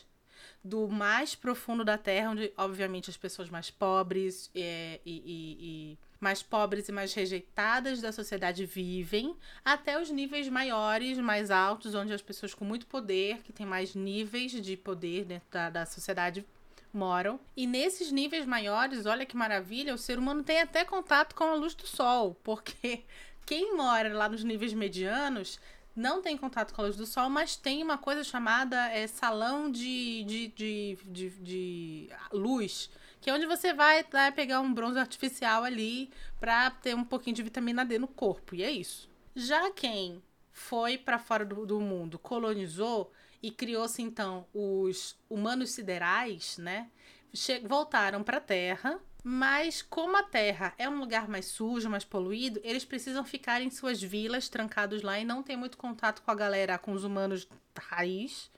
do 0.64 0.88
mais 0.88 1.36
profundo 1.36 1.86
da 1.86 1.98
Terra, 1.98 2.32
onde, 2.32 2.52
obviamente, 2.58 3.10
as 3.10 3.18
pessoas 3.18 3.50
mais 3.50 3.70
pobres 3.70 4.50
é, 4.54 5.00
e, 5.06 5.18
e, 5.26 5.58
e 5.62 6.00
mais 6.20 6.44
pobres 6.44 6.90
e 6.90 6.92
mais 6.92 7.14
rejeitadas 7.14 8.02
da 8.02 8.12
sociedade 8.12 8.66
vivem, 8.66 9.36
até 9.64 10.02
os 10.02 10.10
níveis 10.10 10.50
maiores, 10.50 11.18
mais 11.18 11.50
altos, 11.50 11.96
onde 11.96 12.14
as 12.14 12.22
pessoas 12.22 12.54
com 12.54 12.66
muito 12.66 12.86
poder, 12.86 13.38
que 13.44 13.54
têm 13.54 13.66
mais 13.66 13.96
níveis 13.96 14.52
de 14.52 14.76
poder 14.76 15.26
dentro 15.26 15.48
da, 15.50 15.70
da 15.70 15.86
sociedade, 15.86 16.46
moram. 16.94 17.40
E 17.56 17.66
nesses 17.66 18.12
níveis 18.12 18.46
maiores, 18.46 19.06
olha 19.06 19.26
que 19.26 19.38
maravilha, 19.38 19.94
o 19.94 19.98
ser 19.98 20.18
humano 20.18 20.44
tem 20.44 20.60
até 20.60 20.84
contato 20.84 21.36
com 21.36 21.46
a 21.46 21.56
luz 21.56 21.74
do 21.74 21.88
sol, 21.88 22.36
porque 22.44 23.04
quem 23.46 23.76
mora 23.76 24.14
lá 24.14 24.28
nos 24.28 24.44
níveis 24.44 24.74
medianos 24.74 25.60
não 25.96 26.22
tem 26.22 26.38
contato 26.38 26.74
com 26.74 26.82
a 26.82 26.86
luz 26.86 26.96
do 26.96 27.06
sol, 27.06 27.30
mas 27.30 27.56
tem 27.56 27.84
uma 27.84 27.98
coisa 27.98 28.24
chamada 28.24 28.90
é, 28.90 29.06
salão 29.08 29.70
de, 29.70 30.24
de, 30.24 30.48
de, 30.50 30.98
de, 31.06 31.30
de 31.30 32.10
luz, 32.32 32.90
que 33.22 33.30
é 33.30 33.34
onde 33.34 33.46
você 33.46 33.74
vai, 33.74 34.04
vai 34.04 34.32
pegar 34.32 34.62
um 34.62 34.74
bronze 34.74 35.00
artificial 35.00 35.64
ali 35.64 36.10
para 36.40 36.72
ter 36.72 36.96
um 36.96 37.04
pouquinho 37.04 37.36
de 37.36 37.44
vitamina 37.44 37.86
D 37.86 38.00
no 38.00 38.08
corpo, 38.08 38.56
e 38.56 38.64
é 38.64 38.72
isso. 38.72 39.10
Já 39.36 39.72
quem 39.72 40.22
foi 40.52 40.98
para 40.98 41.20
fora 41.20 41.46
do, 41.46 41.66
do 41.66 41.80
mundo, 41.80 42.20
colonizou 42.20 43.12
e 43.42 43.52
criou-se 43.52 44.02
então 44.02 44.46
os 44.54 45.18
humanos 45.30 45.72
siderais, 45.72 46.58
né? 46.58 46.90
Che 47.34 47.60
voltaram 47.60 48.24
para 48.24 48.38
a 48.38 48.42
Terra 48.42 49.00
mas 49.24 49.82
como 49.82 50.16
a 50.16 50.24
Terra 50.24 50.74
é 50.78 50.88
um 50.88 51.00
lugar 51.00 51.28
mais 51.28 51.46
sujo, 51.48 51.90
mais 51.90 52.06
poluído, 52.06 52.60
eles 52.64 52.86
precisam 52.86 53.24
ficar 53.26 53.62
em 53.62 53.70
suas 53.70 54.02
vilas, 54.02 54.48
trancados 54.48 55.02
lá 55.02 55.20
e 55.20 55.26
não 55.26 55.44
ter 55.44 55.58
muito 55.58 55.78
contato 55.78 56.22
com 56.22 56.32
a 56.32 56.36
galera, 56.36 56.78
com 56.78 56.94
os 56.94 57.04
humanos 57.04 57.48
raiz, 57.78 58.50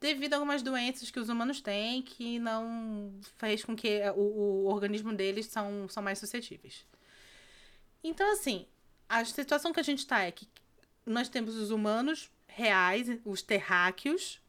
devido 0.00 0.34
a 0.34 0.36
algumas 0.36 0.62
doenças 0.62 1.10
que 1.10 1.18
os 1.18 1.28
humanos 1.28 1.60
têm 1.60 2.02
que 2.02 2.38
não 2.38 3.12
fez 3.36 3.64
com 3.64 3.74
que 3.74 4.00
o, 4.16 4.20
o 4.20 4.66
organismo 4.66 5.12
deles 5.12 5.46
são, 5.46 5.88
são 5.88 6.02
mais 6.02 6.18
suscetíveis. 6.18 6.84
Então, 8.02 8.30
assim, 8.32 8.66
a 9.08 9.24
situação 9.24 9.72
que 9.72 9.80
a 9.80 9.84
gente 9.84 10.00
está 10.00 10.22
é 10.22 10.30
que 10.30 10.48
nós 11.04 11.28
temos 11.28 11.56
os 11.56 11.70
humanos 11.70 12.30
reais, 12.46 13.08
os 13.24 13.42
terráqueos, 13.42 14.40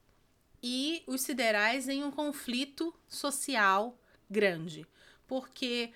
e 0.62 1.02
os 1.06 1.22
siderais 1.22 1.88
em 1.88 2.04
um 2.04 2.10
conflito 2.10 2.94
social 3.08 3.98
grande 4.28 4.86
porque 5.30 5.92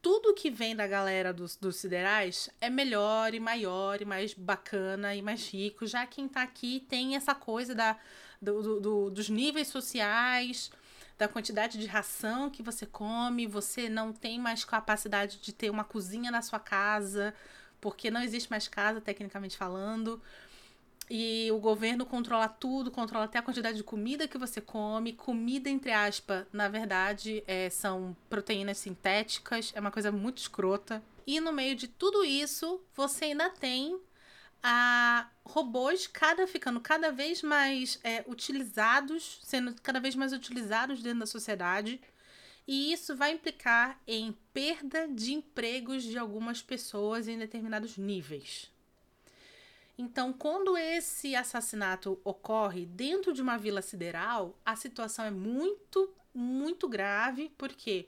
tudo 0.00 0.32
que 0.32 0.50
vem 0.50 0.74
da 0.74 0.86
galera 0.86 1.34
dos, 1.34 1.54
dos 1.54 1.76
siderais 1.76 2.48
é 2.62 2.70
melhor 2.70 3.34
e 3.34 3.38
maior 3.38 4.00
e 4.00 4.06
mais 4.06 4.32
bacana 4.32 5.14
e 5.14 5.20
mais 5.20 5.46
rico. 5.50 5.86
Já 5.86 6.06
quem 6.06 6.26
tá 6.26 6.40
aqui 6.40 6.80
tem 6.88 7.14
essa 7.14 7.34
coisa 7.34 7.74
da, 7.74 7.98
do, 8.42 8.80
do, 8.80 9.10
dos 9.10 9.28
níveis 9.28 9.68
sociais, 9.68 10.70
da 11.16 11.28
quantidade 11.28 11.78
de 11.78 11.86
ração 11.86 12.50
que 12.50 12.62
você 12.62 12.84
come, 12.84 13.46
você 13.46 13.88
não 13.88 14.12
tem 14.12 14.38
mais 14.40 14.64
capacidade 14.64 15.38
de 15.38 15.52
ter 15.52 15.70
uma 15.70 15.84
cozinha 15.84 16.30
na 16.30 16.42
sua 16.42 16.58
casa, 16.58 17.32
porque 17.80 18.10
não 18.10 18.20
existe 18.20 18.50
mais 18.50 18.66
casa, 18.66 19.00
tecnicamente 19.00 19.56
falando. 19.56 20.20
E 21.08 21.50
o 21.52 21.58
governo 21.58 22.06
controla 22.06 22.48
tudo, 22.48 22.90
controla 22.90 23.26
até 23.26 23.38
a 23.38 23.42
quantidade 23.42 23.76
de 23.76 23.84
comida 23.84 24.26
que 24.26 24.38
você 24.38 24.60
come. 24.60 25.12
Comida, 25.12 25.68
entre 25.68 25.92
aspas, 25.92 26.46
na 26.52 26.68
verdade, 26.68 27.44
é, 27.46 27.68
são 27.70 28.16
proteínas 28.30 28.78
sintéticas, 28.78 29.72
é 29.74 29.80
uma 29.80 29.90
coisa 29.90 30.10
muito 30.10 30.38
escrota. 30.38 31.02
E 31.26 31.38
no 31.38 31.52
meio 31.52 31.76
de 31.76 31.86
tudo 31.86 32.24
isso, 32.24 32.80
você 32.94 33.26
ainda 33.26 33.50
tem 33.50 34.00
a 34.62 35.28
robôs 35.44 36.06
cada 36.06 36.46
ficando 36.46 36.80
cada 36.80 37.10
vez 37.10 37.42
mais 37.42 37.98
é, 38.04 38.24
utilizados, 38.26 39.40
sendo 39.42 39.74
cada 39.82 39.98
vez 39.98 40.14
mais 40.14 40.32
utilizados 40.32 41.02
dentro 41.02 41.20
da 41.20 41.26
sociedade. 41.26 42.00
E 42.66 42.92
isso 42.92 43.16
vai 43.16 43.32
implicar 43.32 44.00
em 44.06 44.36
perda 44.52 45.08
de 45.08 45.32
empregos 45.32 46.04
de 46.04 46.16
algumas 46.16 46.62
pessoas 46.62 47.26
em 47.26 47.36
determinados 47.36 47.98
níveis. 47.98 48.70
Então, 49.98 50.32
quando 50.32 50.76
esse 50.76 51.34
assassinato 51.36 52.20
ocorre 52.24 52.86
dentro 52.86 53.32
de 53.32 53.42
uma 53.42 53.58
vila 53.58 53.82
sideral, 53.82 54.56
a 54.64 54.74
situação 54.74 55.24
é 55.24 55.30
muito, 55.30 56.12
muito 56.32 56.88
grave, 56.88 57.52
porque 57.58 58.06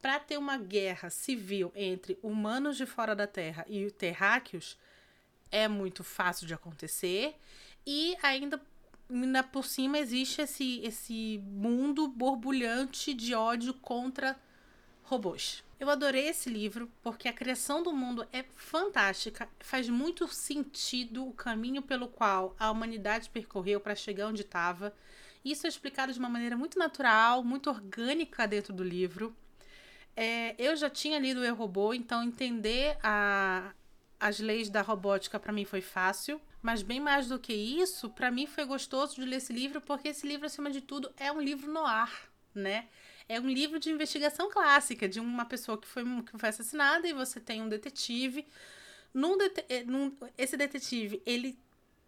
para 0.00 0.18
ter 0.18 0.36
uma 0.36 0.58
guerra 0.58 1.10
civil 1.10 1.72
entre 1.74 2.18
humanos 2.22 2.76
de 2.76 2.84
fora 2.84 3.14
da 3.14 3.26
Terra 3.26 3.64
e 3.68 3.90
terráqueos 3.90 4.76
é 5.52 5.68
muito 5.68 6.02
fácil 6.02 6.46
de 6.46 6.54
acontecer 6.54 7.36
e 7.86 8.16
ainda, 8.22 8.60
ainda 9.08 9.42
por 9.42 9.64
cima 9.64 9.98
existe 9.98 10.40
esse, 10.40 10.80
esse 10.82 11.40
mundo 11.44 12.08
borbulhante 12.08 13.12
de 13.12 13.34
ódio 13.34 13.74
contra 13.74 14.36
robôs. 15.04 15.62
Eu 15.78 15.90
adorei 15.90 16.28
esse 16.28 16.48
livro 16.48 16.90
porque 17.02 17.28
a 17.28 17.32
criação 17.32 17.82
do 17.82 17.92
mundo 17.92 18.26
é 18.32 18.44
fantástica, 18.54 19.48
faz 19.60 19.88
muito 19.88 20.26
sentido 20.28 21.26
o 21.26 21.32
caminho 21.32 21.82
pelo 21.82 22.08
qual 22.08 22.56
a 22.58 22.70
humanidade 22.70 23.28
percorreu 23.28 23.80
para 23.80 23.94
chegar 23.94 24.28
onde 24.28 24.42
estava. 24.42 24.94
Isso 25.44 25.66
é 25.66 25.68
explicado 25.68 26.12
de 26.12 26.18
uma 26.20 26.28
maneira 26.28 26.56
muito 26.56 26.78
natural, 26.78 27.42
muito 27.42 27.68
orgânica 27.68 28.46
dentro 28.46 28.72
do 28.72 28.84
livro. 28.84 29.34
É, 30.16 30.54
eu 30.56 30.76
já 30.76 30.88
tinha 30.88 31.18
lido 31.18 31.40
o 31.40 31.44
Eu 31.44 31.54
Robô, 31.54 31.92
então 31.92 32.22
entender 32.22 32.96
a, 33.02 33.72
as 34.22 34.38
leis 34.38 34.70
da 34.70 34.82
robótica 34.82 35.38
para 35.38 35.52
mim 35.52 35.64
foi 35.64 35.80
fácil. 35.80 36.40
Mas 36.62 36.80
bem 36.80 37.00
mais 37.00 37.26
do 37.26 37.40
que 37.40 37.52
isso, 37.52 38.08
para 38.10 38.30
mim 38.30 38.46
foi 38.46 38.64
gostoso 38.64 39.16
de 39.16 39.24
ler 39.24 39.36
esse 39.36 39.52
livro, 39.52 39.80
porque 39.80 40.08
esse 40.08 40.26
livro, 40.26 40.46
acima 40.46 40.70
de 40.70 40.80
tudo, 40.80 41.12
é 41.16 41.32
um 41.32 41.40
livro 41.40 41.72
no 41.72 41.84
ar, 41.84 42.30
né? 42.54 42.86
é 43.28 43.40
um 43.40 43.48
livro 43.48 43.78
de 43.78 43.90
investigação 43.90 44.50
clássica 44.50 45.08
de 45.08 45.20
uma 45.20 45.44
pessoa 45.44 45.78
que 45.78 45.86
foi, 45.86 46.04
que 46.22 46.38
foi 46.38 46.48
assassinada 46.48 47.08
e 47.08 47.12
você 47.12 47.40
tem 47.40 47.62
um 47.62 47.68
detetive. 47.68 48.46
Num, 49.12 49.36
det 49.36 49.64
eh, 49.68 49.84
num 49.84 50.16
esse 50.36 50.56
detetive, 50.56 51.22
ele 51.26 51.58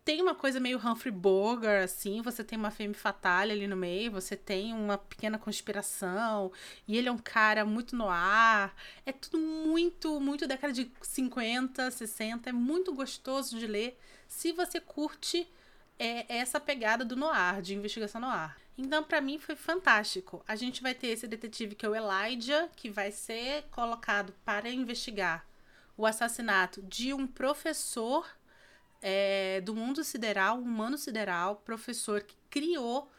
tem 0.04 0.20
uma 0.20 0.34
coisa 0.34 0.60
meio 0.60 0.78
Humphrey 0.78 1.10
Bogart, 1.10 1.84
assim, 1.84 2.20
você 2.20 2.44
tem 2.44 2.58
uma 2.58 2.70
femme 2.70 2.92
fatale 2.92 3.52
ali 3.52 3.66
no 3.66 3.76
meio, 3.76 4.12
você 4.12 4.36
tem 4.36 4.74
uma 4.74 4.98
pequena 4.98 5.38
conspiração, 5.38 6.52
e 6.86 6.96
ele 6.96 7.08
é 7.08 7.12
um 7.12 7.18
cara 7.18 7.64
muito 7.64 7.96
no 7.96 8.08
ar. 8.08 8.76
É 9.06 9.12
tudo 9.12 9.38
muito, 9.38 10.20
muito 10.20 10.46
década 10.46 10.72
de 10.74 10.90
50, 11.00 11.90
60, 11.90 12.50
é 12.50 12.52
muito 12.52 12.92
gostoso 12.92 13.58
de 13.58 13.66
ler 13.66 13.98
se 14.28 14.52
você 14.52 14.78
curte 14.78 15.48
é, 15.98 16.26
essa 16.36 16.60
pegada 16.60 17.04
do 17.04 17.16
noir, 17.16 17.62
de 17.62 17.74
investigação 17.74 18.20
noir. 18.20 18.54
Então, 18.76 19.04
para 19.04 19.20
mim, 19.20 19.38
foi 19.38 19.56
fantástico. 19.56 20.44
A 20.46 20.56
gente 20.56 20.82
vai 20.82 20.94
ter 20.94 21.08
esse 21.08 21.26
detetive 21.26 21.74
que 21.74 21.86
é 21.86 21.88
o 21.88 21.94
Elijah, 21.94 22.68
que 22.76 22.90
vai 22.90 23.10
ser 23.10 23.62
colocado 23.70 24.34
para 24.44 24.68
investigar 24.68 25.46
o 25.96 26.04
assassinato 26.04 26.82
de 26.82 27.14
um 27.14 27.26
professor 27.26 28.26
é, 29.06 29.60
do 29.60 29.74
mundo 29.74 30.02
sideral, 30.02 30.58
humano 30.58 30.96
sideral, 30.96 31.56
professor 31.56 32.22
que 32.22 32.34
criou 32.48 33.12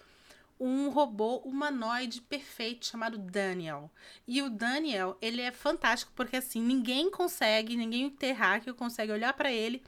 um 0.59 0.89
robô 0.89 1.37
humanoide 1.37 2.21
perfeito 2.21 2.87
chamado 2.87 3.19
Daniel. 3.19 3.91
E 4.27 4.41
o 4.41 4.49
Daniel, 4.49 5.15
ele 5.21 5.43
é 5.43 5.51
fantástico 5.51 6.11
porque 6.15 6.37
assim, 6.37 6.59
ninguém 6.59 7.11
consegue, 7.11 7.77
ninguém 7.77 8.09
terráqueo 8.09 8.73
consegue 8.73 9.11
olhar 9.11 9.33
para 9.33 9.51
ele 9.51 9.83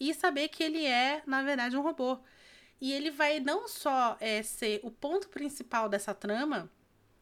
e 0.00 0.12
saber 0.12 0.48
que 0.48 0.64
ele 0.64 0.84
é, 0.84 1.22
na 1.24 1.44
verdade, 1.44 1.76
um 1.76 1.82
robô. 1.82 2.18
E 2.80 2.92
ele 2.92 3.12
vai 3.12 3.38
não 3.38 3.68
só 3.68 4.16
é, 4.18 4.42
ser 4.42 4.80
o 4.82 4.90
ponto 4.90 5.28
principal 5.28 5.88
dessa 5.88 6.12
trama, 6.12 6.68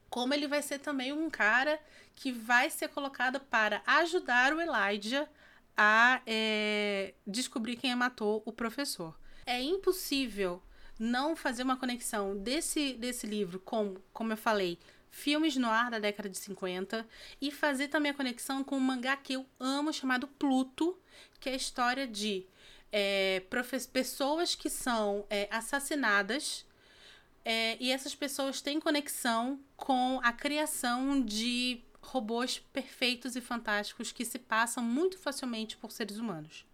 como 0.08 0.32
ele 0.32 0.48
vai 0.48 0.62
ser 0.62 0.78
também 0.78 1.12
um 1.12 1.28
cara 1.28 1.78
que 2.16 2.32
vai 2.32 2.70
ser 2.70 2.88
colocado 2.88 3.38
para 3.38 3.82
ajudar 3.86 4.54
o 4.54 4.60
Elijah 4.62 5.28
a 5.76 6.20
é, 6.26 7.14
descobrir 7.26 7.76
quem 7.76 7.94
matou 7.94 8.42
o 8.44 8.52
professor. 8.52 9.18
É 9.46 9.60
impossível 9.60 10.62
não 10.98 11.34
fazer 11.34 11.62
uma 11.62 11.76
conexão 11.76 12.36
desse, 12.36 12.94
desse 12.94 13.26
livro 13.26 13.58
com, 13.60 13.96
como 14.12 14.32
eu 14.32 14.36
falei, 14.36 14.78
filmes 15.10 15.56
no 15.56 15.68
ar 15.68 15.90
da 15.90 15.98
década 15.98 16.28
de 16.28 16.38
50 16.38 17.06
e 17.40 17.50
fazer 17.50 17.88
também 17.88 18.10
a 18.10 18.14
conexão 18.14 18.64
com 18.64 18.76
um 18.76 18.80
mangá 18.80 19.16
que 19.16 19.34
eu 19.34 19.46
amo 19.60 19.92
chamado 19.92 20.26
Pluto, 20.26 20.98
que 21.38 21.48
é 21.48 21.52
a 21.52 21.56
história 21.56 22.06
de 22.06 22.46
é, 22.90 23.42
pessoas 23.92 24.54
que 24.54 24.70
são 24.70 25.24
é, 25.28 25.48
assassinadas 25.50 26.64
é, 27.44 27.76
e 27.78 27.92
essas 27.92 28.14
pessoas 28.14 28.62
têm 28.62 28.80
conexão 28.80 29.60
com 29.76 30.18
a 30.22 30.32
criação 30.32 31.20
de 31.20 31.82
robôs 32.04 32.58
perfeitos 32.72 33.34
e 33.36 33.40
fantásticos 33.40 34.12
que 34.12 34.24
se 34.24 34.38
passam 34.38 34.82
muito 34.82 35.18
facilmente 35.18 35.76
por 35.76 35.90
seres 35.90 36.18
humanos. 36.18 36.64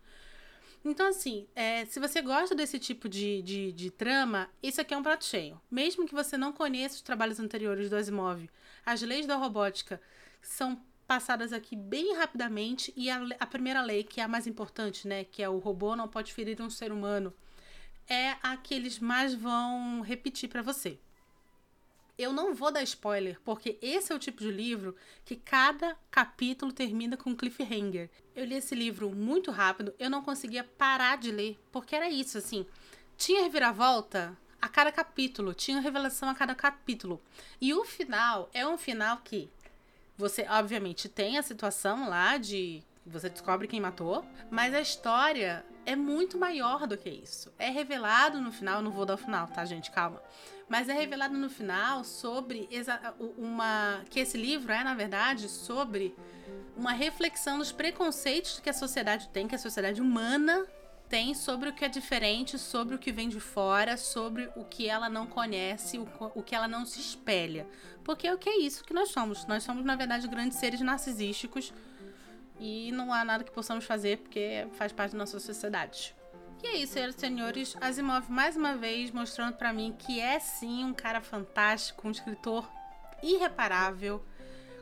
Então, 0.85 1.09
assim, 1.09 1.47
é, 1.55 1.85
se 1.85 2.01
você 2.01 2.23
gosta 2.23 2.55
desse 2.55 2.79
tipo 2.79 3.09
de, 3.09 3.43
de, 3.43 3.73
de, 3.73 3.91
trama, 3.91 4.49
isso 4.63 4.81
aqui 4.81 4.95
é 4.95 4.97
um 4.97 5.03
prato 5.03 5.25
cheio. 5.25 5.61
Mesmo 5.71 6.07
que 6.07 6.15
você 6.15 6.39
não 6.39 6.53
conheça 6.53 6.97
os 6.97 7.03
trabalhos 7.03 7.39
anteriores 7.39 7.91
do 7.91 7.97
Asimov, 7.97 8.49
as 8.85 9.03
leis 9.03 9.27
da 9.27 9.37
robótica 9.37 10.01
são 10.41 10.83
passadas 11.07 11.53
aqui 11.53 11.77
bem 11.77 12.17
rapidamente. 12.17 12.95
E 12.97 13.11
a, 13.11 13.21
a 13.39 13.47
primeira 13.47 13.83
lei, 13.83 14.05
que 14.05 14.21
é 14.21 14.25
a 14.25 14.29
mais 14.29 14.47
importante, 14.47 15.07
né? 15.07 15.25
Que 15.25 15.43
é 15.43 15.49
o 15.49 15.59
robô 15.59 15.95
não 15.95 16.09
pode 16.09 16.33
ferir 16.33 16.61
um 16.63 16.71
ser 16.71 16.93
humano, 16.93 17.35
é 18.09 18.37
a 18.43 18.57
que 18.57 18.75
eles 18.75 18.99
mais 18.99 19.35
vão 19.35 20.01
repetir 20.01 20.49
para 20.49 20.63
você. 20.63 20.99
Eu 22.19 22.33
não 22.33 22.55
vou 22.55 22.71
dar 22.71 22.83
spoiler, 22.83 23.41
porque 23.45 23.79
esse 23.81 24.13
é 24.13 24.15
o 24.15 24.19
tipo 24.19 24.41
de 24.41 24.51
livro 24.51 24.95
que 25.25 25.37
cada 25.37 25.97
capítulo 26.11 26.73
termina 26.73 27.17
com 27.17 27.31
um 27.31 27.37
cliffhanger. 27.37 28.11
Eu 28.35 28.45
li 28.45 28.55
esse 28.55 28.75
livro 28.75 29.11
muito 29.11 29.51
rápido, 29.51 29.95
eu 29.99 30.11
não 30.11 30.23
conseguia 30.23 30.65
parar 30.65 31.17
de 31.17 31.31
ler, 31.31 31.59
porque 31.73 31.95
era 31.95 32.11
isso, 32.11 32.39
assim. 32.39 32.67
Tinha 33.17 33.43
reviravolta 33.43 34.37
a 34.61 34.69
cada 34.69 34.93
capítulo, 34.93 35.55
tinha 35.55 35.81
revelação 35.81 36.29
a 36.29 36.35
cada 36.35 36.55
capítulo. 36.55 37.21
E 37.61 37.73
o 37.73 37.85
final 37.85 38.51
é 38.53 38.67
um 38.67 38.77
final 38.77 39.19
que 39.19 39.51
você, 40.17 40.47
obviamente, 40.49 41.09
tem 41.09 41.39
a 41.39 41.43
situação 41.43 42.09
lá 42.09 42.37
de 42.37 42.83
você 43.07 43.29
descobre 43.29 43.67
quem 43.67 43.81
matou, 43.81 44.25
mas 44.51 44.75
a 44.75 44.81
história 44.81 45.65
é 45.87 45.97
muito 45.97 46.39
maior 46.39 46.87
do 46.87 46.97
que 46.97 47.09
isso. 47.09 47.53
É 47.59 47.71
revelado 47.71 48.41
no 48.41 48.53
final, 48.53 48.83
não 48.83 48.91
vou 48.91 49.07
dar 49.07 49.15
o 49.15 49.19
final, 49.19 49.47
tá, 49.49 49.65
gente? 49.65 49.91
Calma. 49.91 50.23
Mas 50.69 50.89
é 50.89 50.93
revelado 50.93 51.37
no 51.37 51.51
final 51.51 52.05
sobre 52.05 52.69
uma. 53.37 54.03
que 54.09 54.21
esse 54.21 54.39
livro 54.39 54.73
é, 54.73 54.85
na 54.85 54.95
verdade, 54.95 55.49
sobre 55.49 56.15
uma 56.77 56.93
reflexão 56.93 57.59
dos 57.59 57.73
preconceitos 57.73 58.61
que 58.61 58.71
a 58.71 58.73
sociedade 58.73 59.29
tem, 59.29 59.49
que 59.49 59.55
a 59.55 59.59
sociedade 59.59 60.01
humana 60.01 60.65
tem 61.09 61.35
sobre 61.35 61.69
o 61.69 61.73
que 61.73 61.85
é 61.85 61.89
diferente, 61.89 62.57
sobre 62.57 62.95
o 62.95 62.99
que 62.99 63.11
vem 63.11 63.29
de 63.29 63.41
fora, 63.41 63.97
sobre 63.97 64.49
o 64.55 64.65
que 64.65 64.89
ela 64.89 65.09
não 65.09 65.27
conhece, 65.27 65.99
o, 65.99 66.07
o 66.37 66.43
que 66.43 66.55
ela 66.55 66.69
não 66.69 66.87
se 66.87 67.01
espelha. 67.01 67.67
Porque 68.05 68.29
é 68.29 68.33
o 68.33 68.39
que 68.39 68.49
é 68.49 68.61
isso 68.61 68.85
que 68.85 68.95
nós 68.95 69.09
somos. 69.09 69.45
Nós 69.47 69.65
somos, 69.65 69.85
na 69.85 69.97
verdade, 69.97 70.29
grandes 70.29 70.59
seres 70.59 70.81
narcisísticos 70.81 71.73
e 72.61 72.93
não 72.93 73.13
há 73.13 73.25
nada 73.25 73.43
que 73.43 73.51
possamos 73.51 73.87
fazer 73.87 74.19
porque 74.19 74.69
faz 74.73 74.93
parte 74.93 75.13
da 75.13 75.19
nossa 75.19 75.41
sociedade. 75.41 76.15
E 76.63 76.67
é 76.67 76.77
isso, 76.77 76.93
senhoras 76.93 77.17
e 77.17 77.19
senhores. 77.19 77.77
Asimov 77.81 78.31
mais 78.31 78.55
uma 78.55 78.77
vez 78.77 79.11
mostrando 79.11 79.55
para 79.55 79.73
mim 79.73 79.97
que 79.99 80.21
é 80.21 80.39
sim 80.39 80.85
um 80.85 80.93
cara 80.93 81.23
fantástico, 81.23 82.07
um 82.07 82.11
escritor 82.11 82.71
irreparável, 83.23 84.23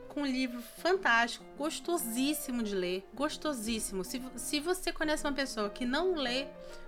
com 0.09 0.21
um 0.21 0.25
livro 0.25 0.61
fantástico, 0.61 1.45
gostosíssimo 1.57 2.61
de 2.63 2.75
ler, 2.75 3.07
gostosíssimo. 3.13 4.03
Se, 4.03 4.21
se 4.35 4.59
você 4.59 4.91
conhece 4.91 5.25
uma 5.25 5.33
pessoa 5.33 5.69
que 5.69 5.85
não 5.85 6.15
lê 6.15 6.47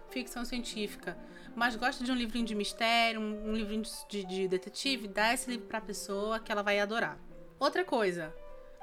ficção 0.10 0.44
científica, 0.44 1.18
mas 1.56 1.76
gosta 1.78 2.04
de 2.04 2.12
um 2.12 2.16
livrinho 2.16 2.46
de 2.46 2.56
mistério, 2.56 3.22
um, 3.22 3.52
um 3.52 3.56
livrinho 3.56 3.84
de, 4.10 4.26
de 4.26 4.48
detetive, 4.48 5.08
dá 5.08 5.34
esse 5.34 5.50
livro 5.50 5.68
pra 5.68 5.80
pessoa 5.80 6.40
que 6.40 6.52
ela 6.52 6.64
vai 6.64 6.80
adorar. 6.80 7.18
Outra 7.60 7.86
coisa, 7.86 8.34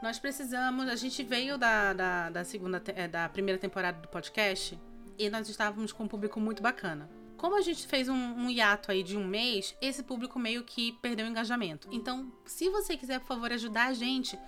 nós 0.02 0.18
precisamos. 0.18 0.88
A 0.88 0.96
gente 0.96 1.22
veio 1.22 1.58
da, 1.58 1.92
da, 1.92 2.30
da 2.30 2.44
segunda, 2.44 2.82
é, 2.94 3.08
da 3.08 3.28
primeira 3.28 3.58
temporada 3.58 4.00
do 4.00 4.08
podcast 4.08 4.78
e 5.18 5.28
nós 5.28 5.48
estávamos 5.48 5.92
com 5.92 6.04
um 6.04 6.08
público 6.08 6.38
muito 6.38 6.62
bacana. 6.62 7.10
Como 7.36 7.56
a 7.56 7.60
gente 7.60 7.86
fez 7.86 8.08
um, 8.08 8.14
um, 8.14 8.50
hiato 8.50 8.90
aí 8.90 9.02
de 9.02 9.16
um 9.16 9.26
mês, 9.26 9.76
esse 9.80 10.02
público 10.02 10.38
meio 10.38 10.64
que 10.64 10.92
perdeu 11.00 11.26
o 11.26 11.28
engajamento. 11.28 11.88
Então, 11.92 12.32
se 12.44 12.68
você 12.68 12.96
quiser, 12.96 13.20
por 13.20 13.28
favor, 13.28 13.52
ajudar 13.52 13.86
a 13.86 13.92
gente, 13.92 14.38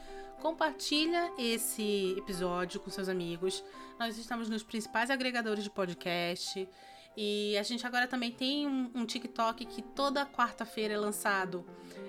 compartilha 0.40 1.33
esse 1.38 2.14
episódio 2.19 2.80
com 2.80 2.90
seus 2.90 3.09
amigos. 3.09 3.62
Nós 3.99 4.19
estamos 4.19 4.49
nos 4.49 4.62
principais 4.62 5.11
agregadores 5.11 5.62
de 5.62 5.71
podcast. 5.71 6.69
E 7.17 7.57
a 7.59 7.62
gente 7.62 7.87
agora 7.87 8.07
também 8.07 8.31
tem 8.31 8.67
um, 8.67 8.90
um 8.95 9.05
TikTok 9.05 9.64
que 9.67 9.83
toda 9.83 10.25
quarta-feira 10.25 10.95
é 10.95 10.99
lançado 10.99 11.64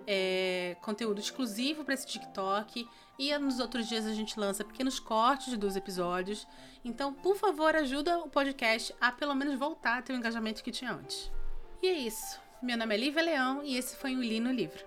é, 0.08 0.78
conteúdo 0.82 1.20
exclusivo 1.20 1.84
para 1.84 1.94
esse 1.94 2.06
TikTok. 2.06 2.88
E 3.18 3.38
nos 3.38 3.60
outros 3.60 3.88
dias 3.88 4.06
a 4.06 4.14
gente 4.14 4.40
lança 4.40 4.64
pequenos 4.64 5.00
cortes 5.00 5.58
dos 5.58 5.76
episódios. 5.76 6.48
Então, 6.84 7.14
por 7.14 7.36
favor, 7.36 7.76
ajuda 7.76 8.20
o 8.20 8.30
podcast 8.30 8.96
a 9.00 9.12
pelo 9.12 9.36
menos 9.36 9.58
voltar 9.60 10.00
a 10.00 10.02
ter 10.02 10.14
o 10.14 10.16
engajamento 10.16 10.64
que 10.64 10.72
tinha 10.72 10.92
antes. 10.92 11.32
E 11.82 11.88
é 11.88 11.94
isso. 11.94 12.40
Meu 12.62 12.78
nome 12.78 12.94
é 12.96 12.98
Lívia 12.98 13.24
Leão 13.24 13.64
e 13.64 13.76
esse 13.76 13.96
foi 13.96 14.16
o 14.16 14.22
Li 14.22 14.40
no 14.40 14.52
Livro. 14.52 14.86